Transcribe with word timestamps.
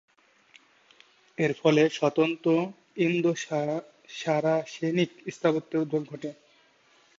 এর 1.37 1.51
ফলে 1.61 1.83
স্বতন্ত্র 1.89 2.49
ইন্দো-সারাসেনিক 2.97 4.31
স্থাপত্যের 5.33 5.81
উদ্ভব 5.83 6.03
ঘটে। 6.11 6.29